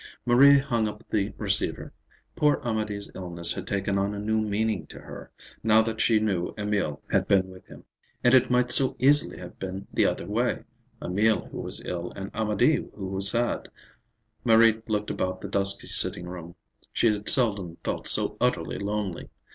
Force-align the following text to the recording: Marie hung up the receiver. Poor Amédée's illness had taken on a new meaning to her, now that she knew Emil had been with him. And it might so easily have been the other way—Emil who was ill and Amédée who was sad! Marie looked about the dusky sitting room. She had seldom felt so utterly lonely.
Marie 0.25 0.57
hung 0.57 0.87
up 0.87 1.03
the 1.11 1.31
receiver. 1.37 1.93
Poor 2.35 2.59
Amédée's 2.61 3.11
illness 3.13 3.53
had 3.53 3.67
taken 3.67 3.99
on 3.99 4.15
a 4.15 4.19
new 4.19 4.41
meaning 4.41 4.87
to 4.87 4.97
her, 4.97 5.29
now 5.61 5.83
that 5.83 6.01
she 6.01 6.19
knew 6.19 6.55
Emil 6.57 7.03
had 7.11 7.27
been 7.27 7.49
with 7.51 7.67
him. 7.67 7.83
And 8.23 8.33
it 8.33 8.49
might 8.49 8.71
so 8.71 8.95
easily 8.97 9.37
have 9.37 9.59
been 9.59 9.85
the 9.93 10.07
other 10.07 10.25
way—Emil 10.25 11.49
who 11.51 11.59
was 11.61 11.83
ill 11.85 12.11
and 12.15 12.33
Amédée 12.33 12.91
who 12.95 13.09
was 13.09 13.29
sad! 13.29 13.67
Marie 14.43 14.81
looked 14.87 15.11
about 15.11 15.39
the 15.41 15.47
dusky 15.47 15.85
sitting 15.85 16.25
room. 16.27 16.55
She 16.91 17.13
had 17.13 17.29
seldom 17.29 17.77
felt 17.83 18.07
so 18.07 18.37
utterly 18.41 18.79
lonely. 18.79 19.29